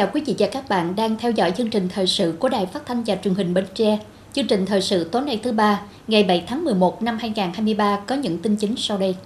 [0.00, 2.66] Chào quý vị và các bạn đang theo dõi chương trình thời sự của Đài
[2.66, 3.98] Phát thanh và Truyền hình Bến Tre.
[4.32, 8.14] Chương trình thời sự tối nay thứ ba, ngày 7 tháng 11 năm 2023 có
[8.14, 9.16] những tin chính sau đây.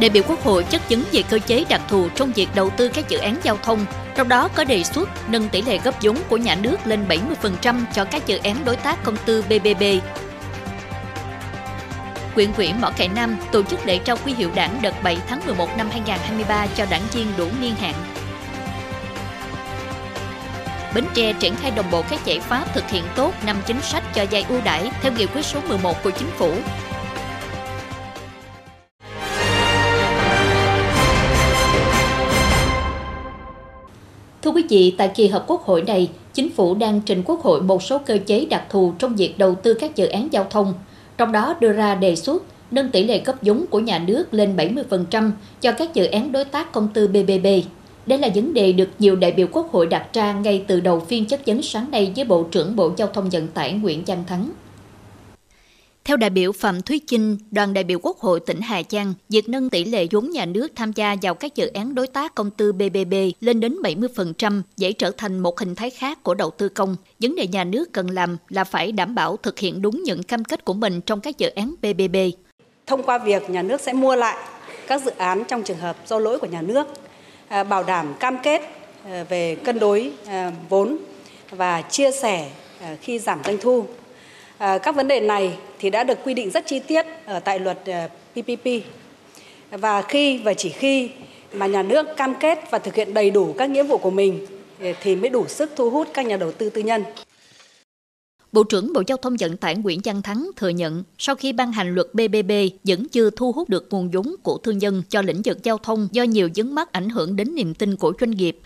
[0.00, 2.88] Đại biểu Quốc hội chất vấn về cơ chế đặc thù trong việc đầu tư
[2.88, 3.86] các dự án giao thông,
[4.16, 7.80] trong đó có đề xuất nâng tỷ lệ góp vốn của nhà nước lên 70%
[7.94, 9.82] cho các dự án đối tác công tư BBB
[12.34, 15.40] Quyện ủy Mỏ Cải Nam tổ chức lễ trao quy hiệu đảng đợt 7 tháng
[15.46, 17.94] 11 năm 2023 cho đảng viên đủ niên hạn.
[20.96, 24.02] Bến Tre triển khai đồng bộ các giải pháp thực hiện tốt năm chính sách
[24.14, 26.50] cho vay ưu đãi theo nghị quyết số 11 của chính phủ.
[34.42, 37.62] Thưa quý vị, tại kỳ họp Quốc hội này, Chính phủ đang trình Quốc hội
[37.62, 40.74] một số cơ chế đặc thù trong việc đầu tư các dự án giao thông,
[41.18, 44.56] trong đó đưa ra đề xuất nâng tỷ lệ cấp vốn của nhà nước lên
[44.56, 45.30] 70%
[45.60, 47.46] cho các dự án đối tác công tư BBB.
[48.06, 51.00] Đây là vấn đề được nhiều đại biểu Quốc hội đặt ra ngay từ đầu
[51.00, 54.24] phiên chất vấn sáng nay với Bộ trưởng Bộ Giao thông Vận tải Nguyễn Văn
[54.26, 54.50] Thắng.
[56.04, 59.48] Theo đại biểu Phạm Thúy Chinh, đoàn đại biểu Quốc hội tỉnh Hà Giang, việc
[59.48, 62.50] nâng tỷ lệ vốn nhà nước tham gia vào các dự án đối tác công
[62.50, 66.68] tư BBB lên đến 70% dễ trở thành một hình thái khác của đầu tư
[66.68, 66.96] công.
[67.20, 70.44] Vấn đề nhà nước cần làm là phải đảm bảo thực hiện đúng những cam
[70.44, 72.16] kết của mình trong các dự án BBB.
[72.86, 74.36] Thông qua việc nhà nước sẽ mua lại
[74.86, 76.86] các dự án trong trường hợp do lỗi của nhà nước,
[77.48, 78.62] À, bảo đảm cam kết
[79.10, 80.96] à, về cân đối à, vốn
[81.50, 82.48] và chia sẻ
[83.00, 83.84] khi giảm doanh thu
[84.58, 87.78] các vấn đề này thì đã được quy định rất chi tiết ở tại luật
[88.32, 88.66] PPP.
[89.70, 91.10] Và khi và chỉ khi
[91.52, 94.46] mà nhà nước cam kết và thực hiện đầy đủ các nghĩa vụ của mình,
[95.02, 97.04] thì mới đủ sức thu hút các nhà đầu tư tư nhân.
[98.56, 101.72] Bộ trưởng Bộ Giao thông Vận tải Nguyễn Văn Thắng thừa nhận, sau khi ban
[101.72, 102.52] hành luật BBB
[102.84, 106.08] vẫn chưa thu hút được nguồn vốn của thương nhân cho lĩnh vực giao thông
[106.12, 108.58] do nhiều vướng mắc ảnh hưởng đến niềm tin của doanh nghiệp.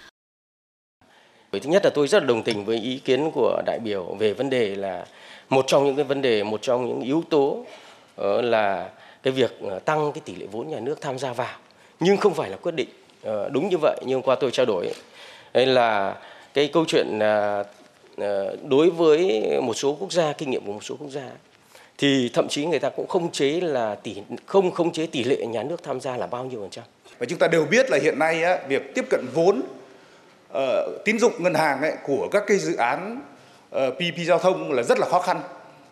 [1.53, 4.33] Thứ nhất là tôi rất là đồng tình với ý kiến của đại biểu về
[4.33, 5.07] vấn đề là
[5.49, 7.65] một trong những cái vấn đề, một trong những yếu tố
[8.17, 8.91] ờ, là
[9.23, 11.59] cái việc ờ, tăng cái tỷ lệ vốn nhà nước tham gia vào
[12.01, 12.89] nhưng không phải là quyết định
[13.23, 14.93] ờ, đúng như vậy, nhưng qua tôi trao đổi
[15.53, 16.17] ấy là
[16.55, 17.65] cái câu chuyện à,
[18.17, 21.29] Ờ, đối với một số quốc gia kinh nghiệm của một số quốc gia
[21.99, 24.17] thì thậm chí người ta cũng không chế là tỷ
[24.47, 26.85] không không chế tỷ lệ nhà nước tham gia là bao nhiêu phần trăm
[27.19, 29.63] và chúng ta đều biết là hiện nay á, việc tiếp cận vốn
[30.53, 30.59] uh,
[31.05, 33.21] tín dụng ngân hàng ấy, của các cái dự án
[33.71, 35.41] ờ, PPP PP giao thông là rất là khó khăn.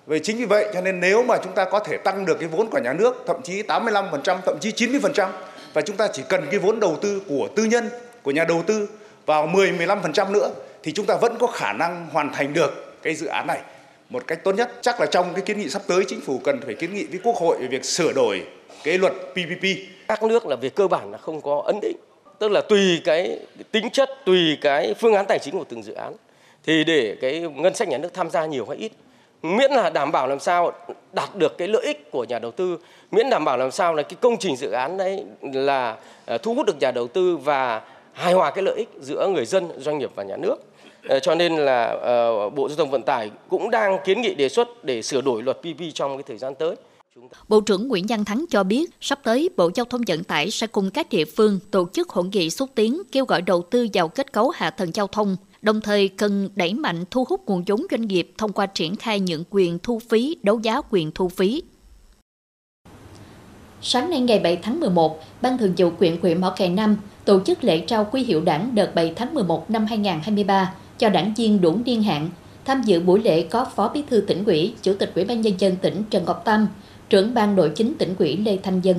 [0.06, 2.48] về chính vì vậy cho nên nếu mà chúng ta có thể tăng được cái
[2.48, 5.28] vốn của nhà nước thậm chí 85%, thậm chí 90%
[5.72, 7.88] và chúng ta chỉ cần cái vốn đầu tư của tư nhân,
[8.22, 8.88] của nhà đầu tư
[9.26, 10.50] vào 10 15% nữa
[10.88, 13.60] thì chúng ta vẫn có khả năng hoàn thành được cái dự án này
[14.10, 14.70] một cách tốt nhất.
[14.80, 17.20] Chắc là trong cái kiến nghị sắp tới chính phủ cần phải kiến nghị với
[17.24, 18.42] Quốc hội về việc sửa đổi
[18.84, 19.64] cái luật PPP.
[20.08, 21.96] Các nước là về cơ bản là không có ấn định,
[22.38, 23.38] tức là tùy cái
[23.72, 26.14] tính chất, tùy cái phương án tài chính của từng dự án
[26.64, 28.92] thì để cái ngân sách nhà nước tham gia nhiều hay ít
[29.42, 30.72] miễn là đảm bảo làm sao
[31.12, 32.78] đạt được cái lợi ích của nhà đầu tư
[33.10, 36.54] miễn đảm bảo làm sao là cái công trình dự án đấy là ờ, thu
[36.54, 37.82] hút được nhà đầu tư và
[38.12, 40.56] hài hòa cái lợi ích giữa người dân doanh nghiệp và nhà nước
[41.22, 44.84] cho nên là ờ, bộ giao thông vận tải cũng đang kiến nghị đề xuất
[44.84, 46.76] để sửa đổi luật PPP trong cái thời gian tới
[47.48, 50.66] Bộ trưởng Nguyễn Văn Thắng cho biết, sắp tới Bộ Giao thông Vận tải sẽ
[50.66, 54.08] cùng các địa phương tổ chức hội nghị xúc tiến kêu gọi đầu tư vào
[54.08, 57.86] kết cấu hạ tầng giao thông, đồng thời cần đẩy mạnh thu hút nguồn vốn
[57.90, 61.62] doanh nghiệp thông qua triển khai những quyền thu phí, đấu giá quyền thu phí.
[63.82, 67.40] Sáng nay ngày 7 tháng 11, Ban Thường vụ quyện huyện Mỏ Cày Nam tổ
[67.40, 71.60] chức lễ trao quy hiệu đảng đợt 7 tháng 11 năm 2023 cho đảng viên
[71.60, 72.28] đủ niên hạn.
[72.64, 75.54] Tham dự buổi lễ có Phó Bí thư tỉnh ủy, Chủ tịch Ủy ban nhân
[75.58, 76.66] dân tỉnh Trần Ngọc Tâm,
[77.10, 78.96] trưởng ban nội chính tỉnh ủy Lê Thanh Dân.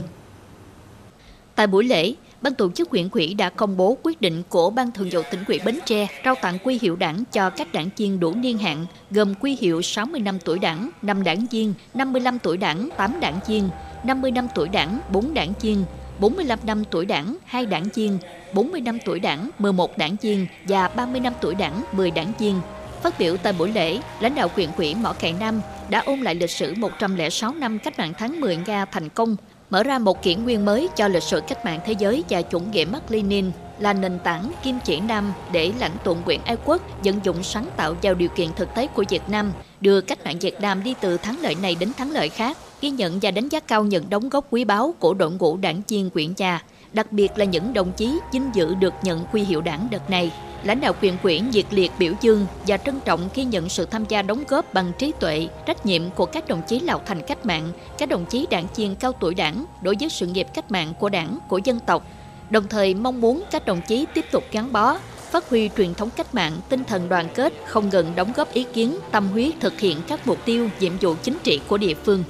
[1.56, 4.92] Tại buổi lễ, Ban tổ chức huyện ủy đã công bố quyết định của Ban
[4.92, 8.20] thường vụ tỉnh ủy Bến Tre trao tặng quy hiệu đảng cho các đảng viên
[8.20, 12.58] đủ niên hạn, gồm quy hiệu 60 năm tuổi đảng, 5 đảng viên, 55 tuổi
[12.58, 13.70] đảng, 8 đảng viên,
[14.04, 15.84] 50 năm tuổi đảng, 4 đảng viên,
[16.20, 18.20] 45 năm tuổi đảng, 2 đảng viên,
[18.54, 22.62] 40 năm tuổi đảng, 11 đảng viên và 30 năm tuổi đảng, 10 đảng viên.
[23.04, 26.36] Phát biểu tại buổi lễ, lãnh đạo huyện ủy Mỏ Cày Nam đã ôn lại
[26.36, 29.36] lịch sử 106 năm cách mạng tháng 10 Nga thành công
[29.70, 32.60] mở ra một kỷ nguyên mới cho lịch sử cách mạng thế giới và chủ
[32.60, 36.82] nghĩa Mark Lenin là nền tảng kim chỉ nam để lãnh tụ quyền Ái Quốc
[37.04, 39.52] vận dụng sáng tạo vào điều kiện thực tế của Việt Nam,
[39.82, 42.90] đưa cách mạng Việt Nam đi từ thắng lợi này đến thắng lợi khác, ghi
[42.90, 46.10] nhận và đánh giá cao những đóng góp quý báu của đội ngũ đảng viên
[46.10, 49.88] quyện nhà, đặc biệt là những đồng chí vinh dự được nhận huy hiệu đảng
[49.92, 50.32] đợt này
[50.64, 54.06] lãnh đạo quyền quyển nhiệt liệt biểu dương và trân trọng khi nhận sự tham
[54.10, 57.46] gia đóng góp bằng trí tuệ, trách nhiệm của các đồng chí lão thành cách
[57.46, 60.94] mạng, các đồng chí đảng viên cao tuổi đảng đối với sự nghiệp cách mạng
[61.00, 62.06] của đảng, của dân tộc.
[62.50, 64.98] đồng thời mong muốn các đồng chí tiếp tục gắn bó,
[65.32, 68.66] phát huy truyền thống cách mạng, tinh thần đoàn kết, không ngừng đóng góp ý
[68.74, 72.24] kiến, tâm huyết thực hiện các mục tiêu, nhiệm vụ chính trị của địa phương.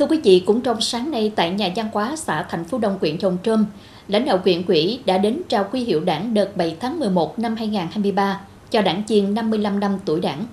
[0.00, 2.98] Thưa quý vị, cũng trong sáng nay tại nhà văn hóa xã Thành Phú Đông,
[3.00, 3.66] huyện Trồng Trôm,
[4.08, 7.56] lãnh đạo huyện quỹ đã đến trao quy hiệu đảng đợt 7 tháng 11 năm
[7.56, 10.46] 2023 cho đảng viên 55 năm tuổi đảng.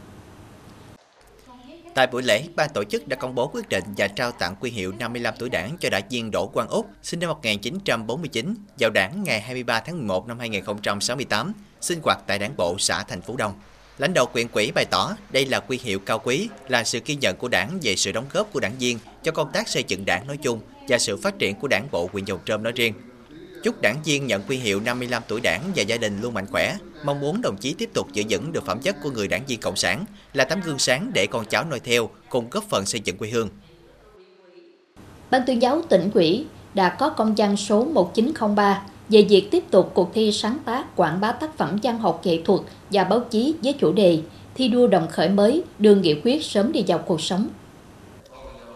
[1.94, 4.72] Tại buổi lễ, ban tổ chức đã công bố quyết định và trao tặng quy
[4.72, 9.24] hiệu 55 tuổi đảng cho đại viên Đỗ Quang Úc, sinh năm 1949, vào đảng
[9.24, 13.54] ngày 23 tháng 11 năm 2068, sinh hoạt tại đảng bộ xã Thành Phú Đông.
[13.98, 17.16] Lãnh đạo quyện quỹ bày tỏ đây là quy hiệu cao quý, là sự ghi
[17.16, 20.06] nhận của đảng về sự đóng góp của đảng viên cho công tác xây dựng
[20.06, 22.94] đảng nói chung và sự phát triển của đảng bộ huyện dầu Trơm nói riêng.
[23.64, 26.78] Chúc đảng viên nhận quy hiệu 55 tuổi đảng và gia đình luôn mạnh khỏe,
[27.06, 29.60] mong muốn đồng chí tiếp tục giữ vững được phẩm chất của người đảng viên
[29.60, 33.02] cộng sản, là tấm gương sáng để con cháu noi theo, cùng góp phần xây
[33.04, 33.50] dựng quê hương.
[35.32, 39.92] Ban tuyên giáo tỉnh ủy đã có công văn số 1903 về việc tiếp tục
[39.94, 43.56] cuộc thi sáng tác quảng bá tác phẩm văn học nghệ thuật và báo chí
[43.64, 44.22] với chủ đề
[44.56, 47.48] thi đua đồng khởi mới, đường nghị quyết sớm đi vào cuộc sống.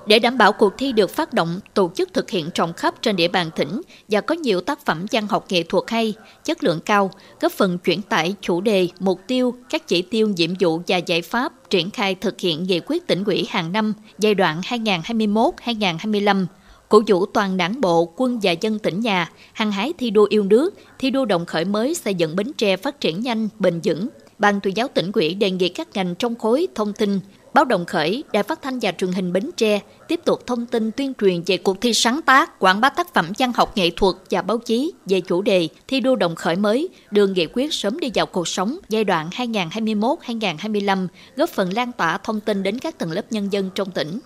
[0.06, 3.16] Để đảm bảo cuộc thi được phát động, tổ chức thực hiện rộng khắp trên
[3.16, 6.14] địa bàn tỉnh và có nhiều tác phẩm văn học nghệ thuật hay,
[6.46, 7.12] chất lượng cao,
[7.42, 11.22] góp phần chuyển tải chủ đề, mục tiêu, các chỉ tiêu, nhiệm vụ và giải
[11.22, 16.46] pháp triển khai thực hiện nghị quyết tỉnh ủy hàng năm giai đoạn 2021-2025
[16.92, 20.44] cổ vũ toàn đảng bộ, quân và dân tỉnh nhà, hăng hái thi đua yêu
[20.44, 24.08] nước, thi đua đồng khởi mới xây dựng Bến Tre phát triển nhanh, bền vững.
[24.40, 27.20] Ban tuyên giáo tỉnh ủy đề nghị các ngành trong khối thông tin,
[27.54, 30.92] Báo Đồng Khởi, Đài Phát thanh và Truyền hình Bến Tre tiếp tục thông tin
[30.92, 34.16] tuyên truyền về cuộc thi sáng tác, quảng bá tác phẩm văn học nghệ thuật
[34.30, 38.00] và báo chí về chủ đề thi đua đồng khởi mới, đường nghị quyết sớm
[38.00, 42.98] đi vào cuộc sống giai đoạn 2021-2025, góp phần lan tỏa thông tin đến các
[42.98, 44.20] tầng lớp nhân dân trong tỉnh.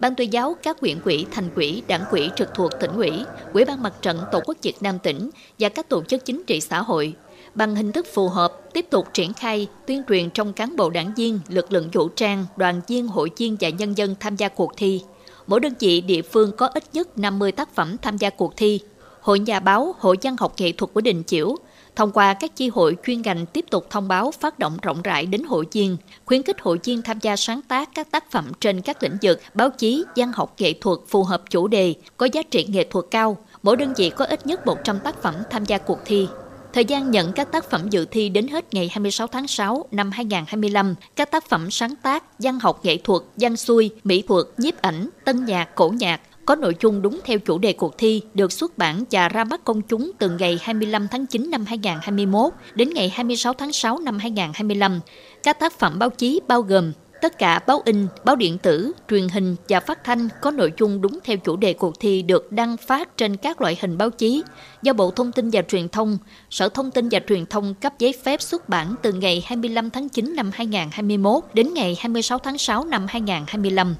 [0.00, 3.12] Ban tuyên giáo các huyện quỹ, thành quỹ, đảng quỹ trực thuộc tỉnh ủy,
[3.52, 6.60] Ủy ban mặt trận Tổ quốc Việt Nam tỉnh và các tổ chức chính trị
[6.60, 7.14] xã hội
[7.58, 11.12] bằng hình thức phù hợp tiếp tục triển khai tuyên truyền trong cán bộ đảng
[11.16, 14.72] viên, lực lượng vũ trang, đoàn viên, hội viên và nhân dân tham gia cuộc
[14.76, 15.02] thi.
[15.46, 18.80] Mỗi đơn vị địa phương có ít nhất 50 tác phẩm tham gia cuộc thi.
[19.20, 21.56] Hội nhà báo, Hội văn học nghệ thuật của Đình Chiểu
[21.96, 25.26] thông qua các chi hội chuyên ngành tiếp tục thông báo phát động rộng rãi
[25.26, 28.80] đến hội viên, khuyến khích hội viên tham gia sáng tác các tác phẩm trên
[28.80, 32.42] các lĩnh vực báo chí, văn học nghệ thuật phù hợp chủ đề, có giá
[32.42, 33.36] trị nghệ thuật cao.
[33.62, 36.28] Mỗi đơn vị có ít nhất 100 tác phẩm tham gia cuộc thi.
[36.72, 40.10] Thời gian nhận các tác phẩm dự thi đến hết ngày 26 tháng 6 năm
[40.10, 40.94] 2025.
[41.16, 45.08] Các tác phẩm sáng tác, văn học nghệ thuật, văn xuôi, mỹ thuật, nhiếp ảnh,
[45.24, 48.78] tân nhạc, cổ nhạc, có nội dung đúng theo chủ đề cuộc thi được xuất
[48.78, 53.08] bản và ra mắt công chúng từ ngày 25 tháng 9 năm 2021 đến ngày
[53.08, 55.00] 26 tháng 6 năm 2025.
[55.42, 59.28] Các tác phẩm báo chí bao gồm Tất cả báo in, báo điện tử, truyền
[59.28, 62.76] hình và phát thanh có nội dung đúng theo chủ đề cuộc thi được đăng
[62.76, 64.42] phát trên các loại hình báo chí
[64.82, 66.18] do Bộ Thông tin và Truyền thông,
[66.50, 70.08] Sở Thông tin và Truyền thông cấp giấy phép xuất bản từ ngày 25 tháng
[70.08, 73.94] 9 năm 2021 đến ngày 26 tháng 6 năm 2025.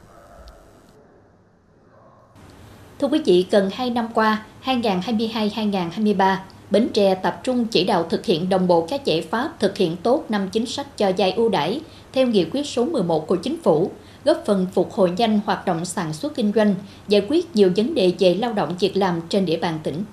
[2.98, 6.36] Thưa quý vị, gần 2 năm qua, 2022-2023,
[6.70, 9.96] Bến Tre tập trung chỉ đạo thực hiện đồng bộ các giải pháp thực hiện
[10.02, 11.80] tốt năm chính sách cho vay ưu đãi
[12.12, 13.90] theo nghị quyết số 11 của chính phủ,
[14.24, 16.74] góp phần phục hồi nhanh hoạt động sản xuất kinh doanh,
[17.08, 20.04] giải quyết nhiều vấn đề về lao động việc làm trên địa bàn tỉnh.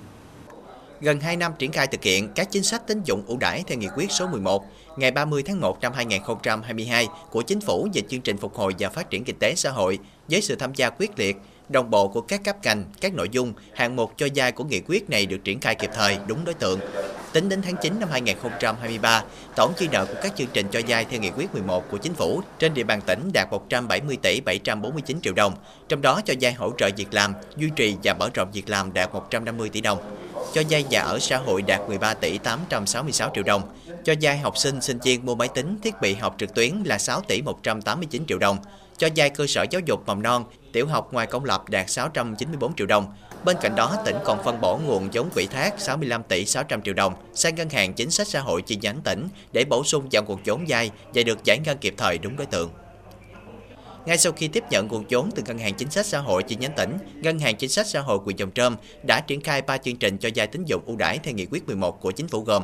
[1.00, 3.78] Gần 2 năm triển khai thực hiện các chính sách tín dụng ưu đãi theo
[3.78, 4.64] nghị quyết số 11
[4.96, 8.88] ngày 30 tháng 1 năm 2022 của chính phủ về chương trình phục hồi và
[8.88, 9.98] phát triển kinh tế xã hội
[10.28, 11.36] với sự tham gia quyết liệt,
[11.68, 14.80] đồng bộ của các cấp ngành, các nội dung, hạng mục cho vay của nghị
[14.86, 16.80] quyết này được triển khai kịp thời, đúng đối tượng.
[17.32, 19.24] Tính đến tháng 9 năm 2023,
[19.56, 22.14] tổng chi nợ của các chương trình cho vay theo nghị quyết 11 của chính
[22.14, 25.54] phủ trên địa bàn tỉnh đạt 170 tỷ 749 triệu đồng,
[25.88, 28.92] trong đó cho vay hỗ trợ việc làm, duy trì và mở rộng việc làm
[28.92, 29.98] đạt 150 tỷ đồng.
[30.52, 33.62] Cho vay nhà ở xã hội đạt 13 tỷ 866 triệu đồng,
[34.04, 36.98] cho vay học sinh sinh viên mua máy tính, thiết bị học trực tuyến là
[36.98, 38.58] 6 tỷ 189 triệu đồng,
[38.98, 42.74] cho giai cơ sở giáo dục mầm non, tiểu học ngoài công lập đạt 694
[42.74, 43.12] triệu đồng.
[43.44, 46.94] Bên cạnh đó, tỉnh còn phân bổ nguồn giống quỹ thác 65 tỷ 600 triệu
[46.94, 50.22] đồng sang ngân hàng chính sách xã hội chi nhánh tỉnh để bổ sung vào
[50.22, 52.70] nguồn vốn dai và được giải ngân kịp thời đúng đối tượng.
[54.06, 56.56] Ngay sau khi tiếp nhận nguồn vốn từ Ngân hàng Chính sách Xã hội chi
[56.56, 58.76] nhánh tỉnh, Ngân hàng Chính sách Xã hội huyện Dòng Trơm
[59.06, 61.66] đã triển khai 3 chương trình cho vay tín dụng ưu đãi theo nghị quyết
[61.66, 62.62] 11 của chính phủ gồm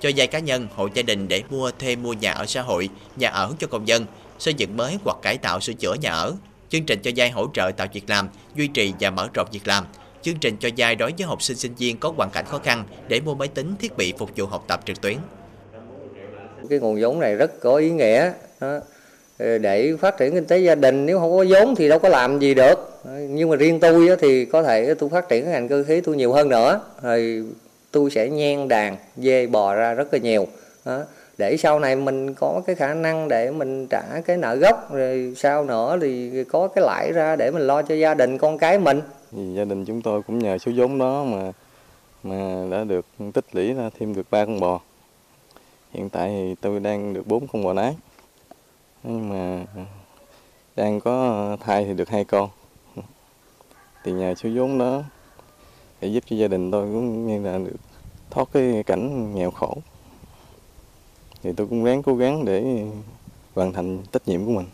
[0.00, 2.88] cho vay cá nhân, hộ gia đình để mua thêm mua nhà ở xã hội,
[3.16, 4.06] nhà ở cho công dân,
[4.38, 6.34] xây dựng mới hoặc cải tạo sửa chữa nhà ở,
[6.68, 9.66] chương trình cho vay hỗ trợ tạo việc làm, duy trì và mở rộng việc
[9.66, 9.84] làm,
[10.22, 12.84] chương trình cho vay đối với học sinh sinh viên có hoàn cảnh khó khăn
[13.08, 15.16] để mua máy tính, thiết bị phục vụ học tập trực tuyến.
[16.70, 18.80] Cái nguồn vốn này rất có ý nghĩa ờ,
[19.38, 22.38] để phát triển kinh tế gia đình nếu không có vốn thì đâu có làm
[22.38, 23.00] gì được.
[23.04, 26.00] Ờ, nhưng mà riêng tôi thì có thể tôi phát triển cái ngành cơ khí
[26.00, 26.80] tôi nhiều hơn nữa.
[27.02, 27.44] Rồi
[27.90, 30.46] tôi sẽ nhen đàn dê bò ra rất là nhiều
[31.38, 35.34] để sau này mình có cái khả năng để mình trả cái nợ gốc, rồi
[35.36, 38.78] sau nữa thì có cái lãi ra để mình lo cho gia đình con cái
[38.78, 39.00] mình.
[39.32, 41.52] Thì gia đình chúng tôi cũng nhờ số vốn đó mà
[42.22, 44.80] mà đã được tích lũy ra thêm được ba con bò.
[45.92, 47.96] Hiện tại thì tôi đang được bốn con bò nái.
[49.02, 49.64] Nhưng mà
[50.76, 52.48] đang có thai thì được hai con.
[54.04, 55.02] Thì nhờ số vốn đó
[56.00, 57.76] để giúp cho gia đình tôi cũng như là được
[58.30, 59.76] thoát cái cảnh nghèo khổ
[61.42, 62.64] thì tôi cũng ráng cố gắng để
[63.54, 64.66] hoàn thành trách nhiệm của mình.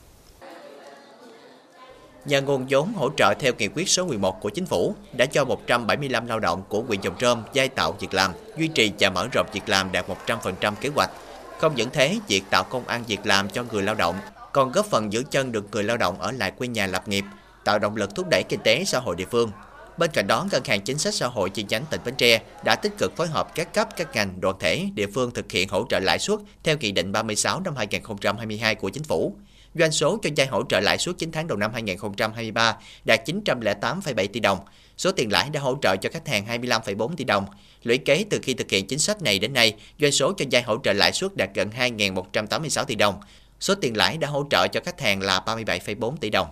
[2.25, 5.45] nhà nguồn vốn hỗ trợ theo nghị quyết số 11 của chính phủ đã cho
[5.45, 9.29] 175 lao động của huyện Dòng Trôm giai tạo việc làm, duy trì và mở
[9.33, 11.11] rộng việc làm đạt 100% kế hoạch.
[11.59, 14.17] Không những thế, việc tạo công ăn việc làm cho người lao động
[14.53, 17.25] còn góp phần giữ chân được người lao động ở lại quê nhà lập nghiệp,
[17.65, 19.51] tạo động lực thúc đẩy kinh tế xã hội địa phương.
[19.99, 22.77] Bên cạnh đó, Ngân hàng Chính sách Xã hội chi nhánh tỉnh Bến Tre đã
[22.77, 25.87] tích cực phối hợp các cấp, các ngành, đoàn thể, địa phương thực hiện hỗ
[25.89, 29.37] trợ lãi suất theo Nghị định 36 năm 2022 của Chính phủ.
[29.75, 34.27] Doanh số cho vay hỗ trợ lãi suất 9 tháng đầu năm 2023 đạt 908,7
[34.27, 34.59] tỷ đồng.
[34.97, 37.47] Số tiền lãi đã hỗ trợ cho khách hàng 25,4 tỷ đồng.
[37.83, 40.63] Lũy kế từ khi thực hiện chính sách này đến nay, doanh số cho vay
[40.63, 43.21] hỗ trợ lãi suất đạt gần 2.186 tỷ đồng.
[43.61, 46.47] Số tiền lãi đã hỗ trợ cho khách hàng là 37,4 tỷ đồng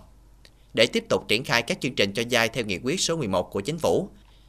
[0.75, 3.50] để tiếp tục triển khai các chương trình cho vay theo nghị quyết số 11
[3.50, 4.09] của chính phủ.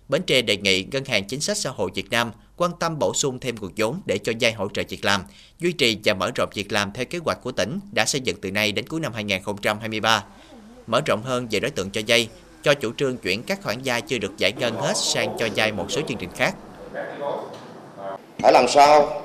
[0.10, 3.14] Bến Tre đề nghị Ngân hàng Chính sách Xã hội Việt Nam quan tâm bổ
[3.14, 5.24] sung thêm nguồn vốn để cho vay hỗ trợ việc làm,
[5.60, 8.38] duy trì và mở rộng việc làm theo kế hoạch của tỉnh đã xây dựng
[8.42, 10.24] từ nay đến cuối năm 2023.
[10.88, 12.28] Mở rộng hơn về đối tượng cho vay,
[12.64, 15.72] cho chủ trương chuyển các khoản vay chưa được giải ngân hết sang cho vay
[15.72, 16.56] một số chương trình khác.
[18.40, 19.22] Phải làm sao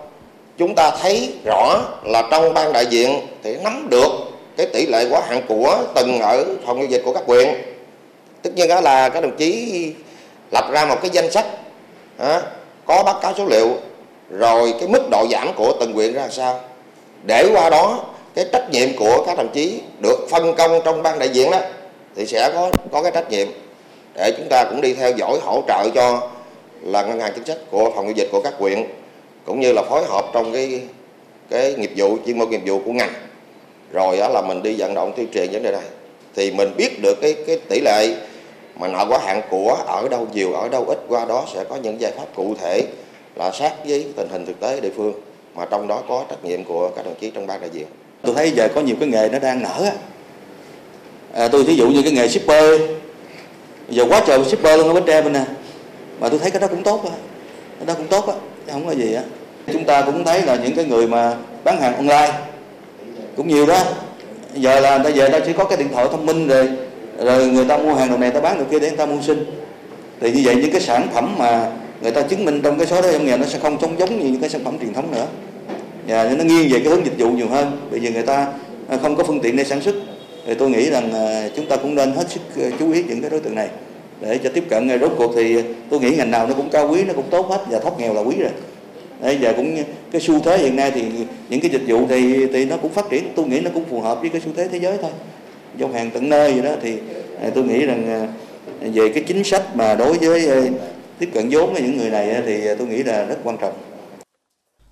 [0.58, 4.27] chúng ta thấy rõ là trong ban đại diện thì nắm được
[4.58, 7.48] cái tỷ lệ quá hạn của từng ở phòng giao dịch của các quyện,
[8.42, 9.92] tất nhiên đó là các đồng chí
[10.52, 11.46] lập ra một cái danh sách
[12.86, 13.68] có báo cáo số liệu
[14.30, 16.60] rồi cái mức độ giảm của từng quyện ra sao.
[17.26, 21.18] Để qua đó cái trách nhiệm của các đồng chí được phân công trong ban
[21.18, 21.60] đại diện đó
[22.16, 23.48] thì sẽ có có cái trách nhiệm
[24.14, 26.28] để chúng ta cũng đi theo dõi hỗ trợ cho
[26.82, 28.84] là ngân hàng chính sách của phòng giao dịch của các quyện,
[29.44, 30.80] cũng như là phối hợp trong cái
[31.50, 33.12] cái nghiệp vụ chuyên môn nghiệp vụ của ngành
[33.92, 35.84] rồi đó là mình đi vận động tuyên truyền vấn đề này.
[36.34, 38.14] Thì mình biết được cái cái tỷ lệ
[38.76, 41.76] mà nợ quá hạn của ở đâu nhiều ở đâu ít qua đó sẽ có
[41.76, 42.82] những giải pháp cụ thể
[43.34, 45.12] là sát với tình hình thực tế địa phương.
[45.54, 47.86] Mà trong đó có trách nhiệm của các đồng chí trong ban đại diện.
[48.22, 49.92] Tôi thấy giờ có nhiều cái nghề nó đang nở á.
[51.32, 52.80] À, tôi thí dụ như cái nghề shipper
[53.88, 55.44] giờ quá trời shipper luôn ở bến tre bên nè
[56.20, 57.10] mà tôi thấy cái đó cũng tốt á.
[57.78, 58.34] Cái đó cũng tốt á
[58.72, 59.22] không có gì á.
[59.72, 62.32] Chúng ta cũng thấy là những cái người mà bán hàng online
[63.38, 63.84] cũng nhiều đó.
[64.54, 66.68] Giờ là người ta về ta chỉ có cái điện thoại thông minh rồi
[67.24, 69.20] rồi người ta mua hàng đồ này, ta bán đồ kia để người ta mua
[69.22, 69.44] sinh.
[70.20, 71.70] Thì như vậy những cái sản phẩm mà
[72.02, 74.20] người ta chứng minh trong cái số đó trong nghề nó sẽ không giống giống
[74.20, 75.26] như những cái sản phẩm truyền thống nữa.
[76.06, 77.88] Và nó nghiêng về cái hướng dịch vụ nhiều hơn.
[77.90, 78.46] Bởi vì người ta
[78.88, 79.94] à, không có phương tiện để sản xuất.
[80.46, 83.20] Thì tôi nghĩ rằng à, chúng ta cũng nên hết sức à, chú ý những
[83.20, 83.68] cái đối tượng này
[84.20, 85.00] để cho tiếp cận.
[85.00, 87.60] Rốt cuộc thì tôi nghĩ ngành nào nó cũng cao quý, nó cũng tốt hết.
[87.70, 88.50] Và thoát nghèo là quý rồi.
[89.22, 89.76] Bây giờ cũng
[90.12, 91.02] cái xu thế hiện nay thì
[91.48, 94.00] những cái dịch vụ thì thì nó cũng phát triển tôi nghĩ nó cũng phù
[94.00, 95.10] hợp với cái xu thế thế giới thôi
[95.78, 96.98] giao hàng tận nơi gì đó thì
[97.42, 98.28] à, tôi nghĩ rằng à,
[98.80, 100.62] về cái chính sách mà đối với à,
[101.18, 103.72] tiếp cận vốn với những người này thì tôi nghĩ là rất quan trọng.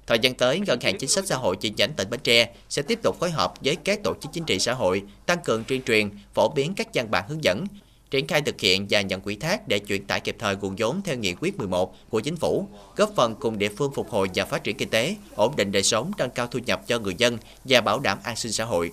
[0.07, 2.83] Thời gian tới, Ngân hàng Chính sách Xã hội chi nhánh tỉnh Bến Tre sẽ
[2.83, 5.83] tiếp tục phối hợp với các tổ chức chính trị xã hội, tăng cường tuyên
[5.83, 7.65] truyền, phổ biến các văn bản hướng dẫn,
[8.11, 11.03] triển khai thực hiện và nhận quỹ thác để chuyển tải kịp thời nguồn vốn
[11.03, 14.45] theo nghị quyết 11 của chính phủ, góp phần cùng địa phương phục hồi và
[14.45, 17.39] phát triển kinh tế, ổn định đời sống, nâng cao thu nhập cho người dân
[17.65, 18.93] và bảo đảm an sinh xã hội.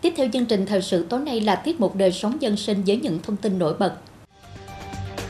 [0.00, 2.82] Tiếp theo chương trình thời sự tối nay là tiết mục đời sống dân sinh
[2.86, 3.94] với những thông tin nổi bật.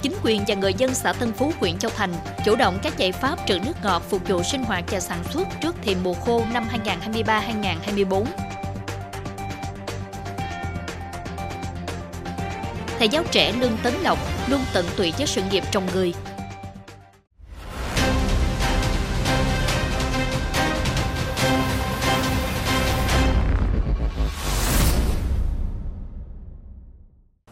[0.02, 2.12] Chính quyền và người dân xã Tân Phú, huyện Châu Thành
[2.44, 5.48] chủ động các giải pháp trữ nước ngọt phục vụ sinh hoạt và sản xuất
[5.62, 8.24] trước thềm mùa khô năm 2023-2024
[13.02, 14.18] thầy giáo trẻ Lương Tấn Lộc
[14.50, 16.12] luôn tận tụy với sự nghiệp trồng người.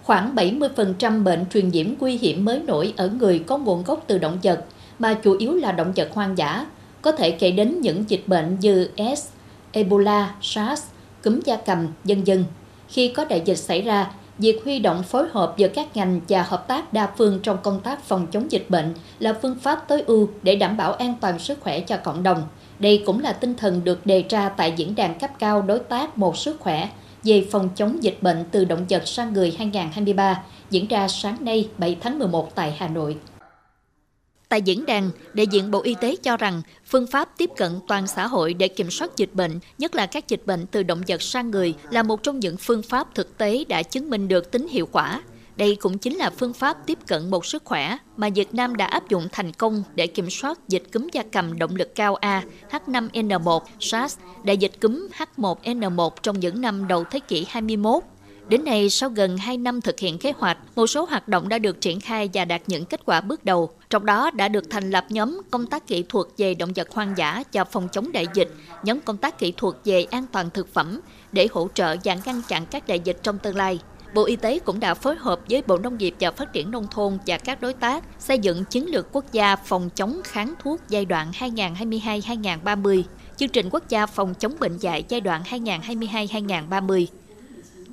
[0.02, 4.18] Khoảng 70% bệnh truyền nhiễm nguy hiểm mới nổi ở người có nguồn gốc từ
[4.18, 4.64] động vật,
[4.98, 6.66] mà chủ yếu là động vật hoang dã,
[7.02, 9.28] có thể kể đến những dịch bệnh như S,
[9.72, 10.82] Ebola, SARS,
[11.22, 12.44] cúm da cầm, dân dân.
[12.88, 16.42] Khi có đại dịch xảy ra, việc huy động phối hợp giữa các ngành và
[16.42, 20.02] hợp tác đa phương trong công tác phòng chống dịch bệnh là phương pháp tối
[20.06, 22.42] ưu để đảm bảo an toàn sức khỏe cho cộng đồng.
[22.78, 26.18] Đây cũng là tinh thần được đề ra tại diễn đàn cấp cao đối tác
[26.18, 26.88] một sức khỏe
[27.24, 31.68] về phòng chống dịch bệnh từ động vật sang người 2023 diễn ra sáng nay
[31.78, 33.16] 7 tháng 11 tại Hà Nội.
[34.50, 38.06] Tại diễn đàn, đại diện Bộ Y tế cho rằng phương pháp tiếp cận toàn
[38.06, 41.22] xã hội để kiểm soát dịch bệnh, nhất là các dịch bệnh từ động vật
[41.22, 44.68] sang người, là một trong những phương pháp thực tế đã chứng minh được tính
[44.68, 45.22] hiệu quả.
[45.56, 48.86] Đây cũng chính là phương pháp tiếp cận một sức khỏe mà Việt Nam đã
[48.86, 52.42] áp dụng thành công để kiểm soát dịch cúm da cầm động lực cao A,
[52.70, 58.02] H5N1, SARS, đại dịch cúm H1N1 trong những năm đầu thế kỷ 21.
[58.50, 61.58] Đến nay, sau gần 2 năm thực hiện kế hoạch, một số hoạt động đã
[61.58, 63.70] được triển khai và đạt những kết quả bước đầu.
[63.90, 67.14] Trong đó đã được thành lập nhóm công tác kỹ thuật về động vật hoang
[67.16, 68.48] dã và phòng chống đại dịch,
[68.82, 71.00] nhóm công tác kỹ thuật về an toàn thực phẩm
[71.32, 73.78] để hỗ trợ và ngăn chặn các đại dịch trong tương lai.
[74.14, 76.86] Bộ Y tế cũng đã phối hợp với Bộ Nông nghiệp và Phát triển Nông
[76.90, 80.80] thôn và các đối tác xây dựng chiến lược quốc gia phòng chống kháng thuốc
[80.88, 83.02] giai đoạn 2022-2030,
[83.36, 87.06] chương trình quốc gia phòng chống bệnh dạy giai đoạn 2022-2030.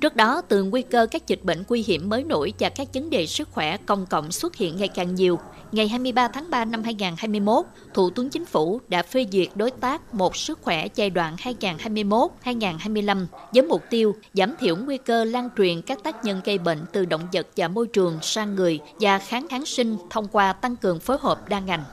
[0.00, 3.10] Trước đó, từ nguy cơ các dịch bệnh nguy hiểm mới nổi và các vấn
[3.10, 5.38] đề sức khỏe công cộng xuất hiện ngày càng nhiều,
[5.72, 7.64] ngày 23 tháng 3 năm 2021,
[7.94, 13.26] Thủ tướng Chính phủ đã phê duyệt đối tác một sức khỏe giai đoạn 2021-2025
[13.52, 17.04] với mục tiêu giảm thiểu nguy cơ lan truyền các tác nhân gây bệnh từ
[17.04, 21.00] động vật và môi trường sang người và kháng kháng sinh thông qua tăng cường
[21.00, 21.84] phối hợp đa ngành.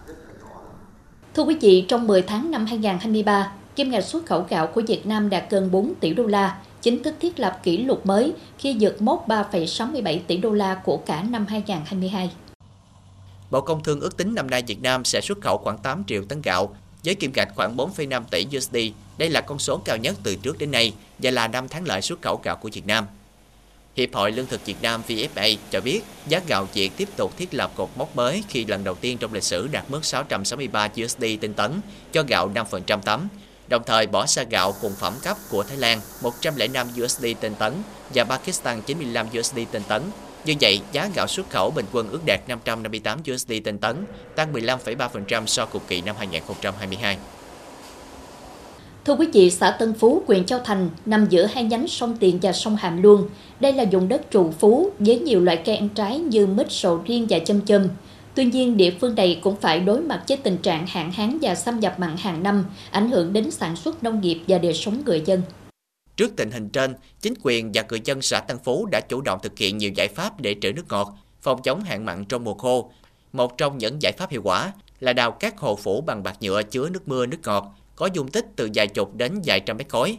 [1.34, 5.06] Thưa quý vị, trong 10 tháng năm 2023, kim ngạch xuất khẩu gạo của Việt
[5.06, 8.78] Nam đạt gần 4 tỷ đô la, chính thức thiết lập kỷ lục mới khi
[8.80, 12.32] vượt mốc 3,67 tỷ đô la của cả năm 2022.
[13.52, 16.24] Bộ Công Thương ước tính năm nay Việt Nam sẽ xuất khẩu khoảng 8 triệu
[16.24, 18.76] tấn gạo, với kim ngạch khoảng 4,5 tỷ USD.
[19.18, 22.02] Đây là con số cao nhất từ trước đến nay và là năm tháng lợi
[22.02, 23.06] xuất khẩu gạo của Việt Nam.
[23.96, 27.54] Hiệp hội Lương thực Việt Nam VFA cho biết giá gạo Việt tiếp tục thiết
[27.54, 31.24] lập cột mốc mới khi lần đầu tiên trong lịch sử đạt mức 663 USD
[31.42, 31.72] trên tấn
[32.12, 33.28] cho gạo 5% tấm,
[33.68, 37.74] đồng thời bỏ xa gạo cùng phẩm cấp của Thái Lan 105 USD trên tấn
[38.14, 40.02] và Pakistan 95 USD trên tấn.
[40.46, 43.96] Như vậy, giá gạo xuất khẩu bình quân ước đạt 558 USD trên tấn,
[44.36, 47.18] tăng 15,3% so cùng kỳ năm 2022.
[49.06, 52.40] Thưa quý vị, xã Tân Phú, huyện Châu Thành nằm giữa hai nhánh sông Tiền
[52.42, 53.30] và sông Hàm Luông.
[53.60, 57.02] Đây là vùng đất trù phú với nhiều loại cây ăn trái như mít, sầu
[57.06, 57.88] riêng và châm châm.
[58.36, 61.56] Tuy nhiên, địa phương này cũng phải đối mặt với tình trạng hạn hán và
[61.56, 65.02] xâm nhập mặn hàng năm, ảnh hưởng đến sản xuất nông nghiệp và đời sống
[65.06, 65.42] người dân.
[66.18, 69.40] Trước tình hình trên, chính quyền và người dân xã Tân Phú đã chủ động
[69.44, 72.54] thực hiện nhiều giải pháp để trữ nước ngọt, phòng chống hạn mặn trong mùa
[72.54, 72.92] khô.
[73.34, 76.64] Một trong những giải pháp hiệu quả là đào các hồ phủ bằng bạc nhựa
[76.64, 79.90] chứa nước mưa nước ngọt, có dung tích từ vài chục đến vài trăm mét
[79.90, 80.18] khối.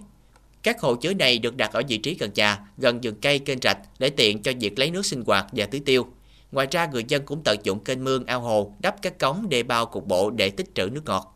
[0.62, 3.59] Các hồ chứa này được đặt ở vị trí gần nhà, gần vườn cây kênh
[3.62, 6.07] rạch để tiện cho việc lấy nước sinh hoạt và tưới tiêu.
[6.56, 9.62] Ngoài ra, người dân cũng tận dụng kênh mương ao hồ, đắp các cống đê
[9.62, 11.34] bao cục bộ để tích trữ nước ngọt.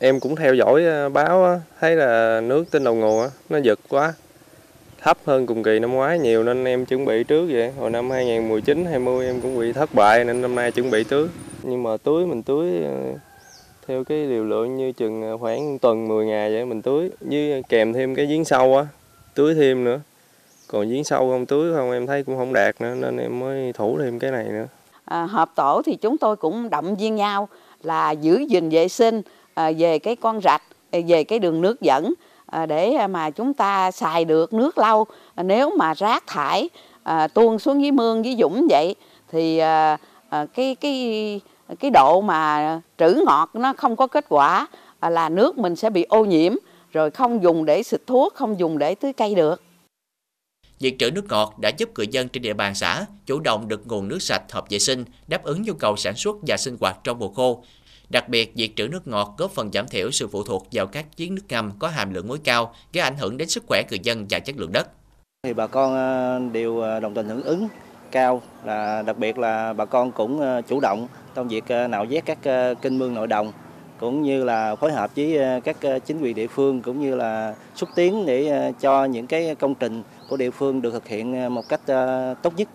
[0.00, 4.14] Em cũng theo dõi à, báo thấy là nước trên đầu nguồn nó giật quá,
[5.00, 7.72] thấp hơn cùng kỳ năm ngoái nhiều nên em chuẩn bị trước vậy.
[7.72, 11.28] Hồi năm 2019 20 em cũng bị thất bại nên năm nay chuẩn bị tưới.
[11.62, 12.94] Nhưng mà tưới mình tưới à,
[13.88, 17.62] theo cái liều lượng như chừng à, khoảng tuần 10 ngày vậy mình tưới với
[17.68, 18.86] kèm thêm cái giếng sâu á,
[19.34, 20.00] tưới thêm nữa
[20.72, 23.72] còn giếng sâu không tưới không em thấy cũng không đạt nữa nên em mới
[23.72, 24.66] thủ thêm cái này nữa.
[25.04, 27.48] À, hợp tổ thì chúng tôi cũng động viên nhau
[27.82, 29.22] là giữ gìn vệ sinh
[29.54, 32.14] à, về cái con rạch à, về cái đường nước dẫn
[32.46, 35.06] à, để mà chúng ta xài được nước lâu.
[35.34, 36.68] À, nếu mà rác thải
[37.02, 38.94] à, tuôn xuống dưới mương dưới dũng vậy
[39.32, 41.40] thì à, à, cái cái
[41.80, 44.66] cái độ mà trữ ngọt nó không có kết quả
[45.00, 46.54] à, là nước mình sẽ bị ô nhiễm
[46.92, 49.62] rồi không dùng để xịt thuốc không dùng để tưới cây được.
[50.80, 53.86] Việc trữ nước ngọt đã giúp người dân trên địa bàn xã chủ động được
[53.86, 56.96] nguồn nước sạch hợp vệ sinh, đáp ứng nhu cầu sản xuất và sinh hoạt
[57.04, 57.64] trong mùa khô.
[58.08, 61.06] Đặc biệt, việc trữ nước ngọt góp phần giảm thiểu sự phụ thuộc vào các
[61.16, 63.98] giếng nước ngầm có hàm lượng muối cao, gây ảnh hưởng đến sức khỏe người
[64.02, 64.88] dân và chất lượng đất.
[65.42, 67.68] Thì bà con ờ, đều ờ, đồng tình hưởng ứng
[68.10, 72.24] cao, là đặc biệt là bà con cũng ờ, chủ động trong việc nạo vét
[72.24, 72.38] các
[72.82, 73.52] kênh mương nội đồng
[73.98, 77.88] cũng như là phối hợp với các chính quyền địa phương cũng như là xúc
[77.94, 81.68] tiến để cho những cái công trình của địa phương được thực hiện ờ, một
[81.68, 82.68] cách ờ, tốt nhất.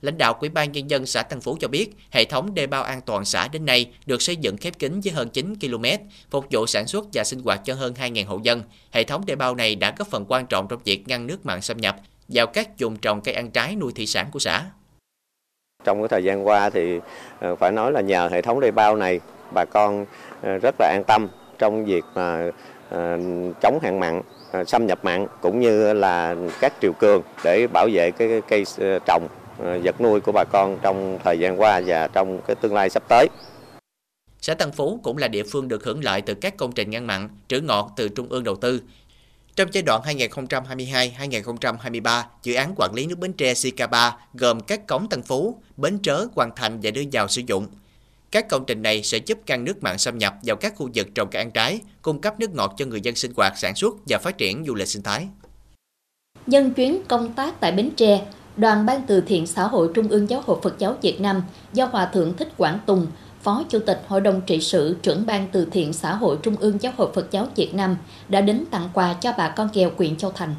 [0.00, 2.82] Lãnh đạo Ủy ban Nhân dân xã Tân Phú cho biết, hệ thống đê bao
[2.82, 5.84] an toàn xã đến nay được xây dựng khép kín với hơn 9 km,
[6.30, 8.62] phục vụ sản xuất và sinh hoạt cho hơn 2.000 hộ dân.
[8.90, 11.60] Hệ thống đê bao này đã góp phần quan trọng trong việc ngăn nước mặn
[11.60, 11.96] xâm nhập
[12.28, 14.64] vào các vùng trồng cây ăn trái nuôi thủy sản của xã.
[15.84, 17.00] Trong cái thời gian qua thì
[17.40, 19.20] ờ, phải nói là nhờ hệ thống đê bao này,
[19.54, 20.06] bà con
[20.42, 22.50] rất là an tâm trong việc mà
[23.62, 24.22] chống hạn mặn
[24.54, 28.64] À, xâm nhập mặn cũng như là các triều cường để bảo vệ cái cây
[28.78, 32.56] ờ, trồng ờ, vật nuôi của bà con trong thời gian qua và trong cái
[32.56, 33.26] tương lai sắp tới.
[34.40, 37.06] Xã Tân Phú cũng là địa phương được hưởng lợi từ các công trình ngăn
[37.06, 38.82] mặn, trữ ngọt từ trung ương đầu tư.
[39.56, 45.08] Trong giai đoạn 2022-2023, dự án quản lý nước Bến Tre CK3 gồm các cống
[45.08, 47.66] Tân Phú, Bến Trớ hoàn thành và đưa vào sử dụng.
[48.34, 51.08] Các công trình này sẽ giúp ngăn nước mặn xâm nhập vào các khu vực
[51.14, 53.94] trồng cây ăn trái, cung cấp nước ngọt cho người dân sinh hoạt, sản xuất
[54.08, 55.28] và phát triển du lịch sinh thái.
[56.46, 60.30] Nhân chuyến công tác tại Bến Tre, Đoàn Ban từ thiện xã hội Trung ương
[60.30, 61.42] Giáo hội Phật giáo Việt Nam
[61.72, 63.06] do Hòa Thượng Thích Quảng Tùng,
[63.42, 66.78] Phó Chủ tịch Hội đồng trị sự trưởng Ban từ thiện xã hội Trung ương
[66.80, 67.96] Giáo hội Phật giáo Việt Nam
[68.28, 70.54] đã đến tặng quà cho bà con nghèo huyện Châu Thành.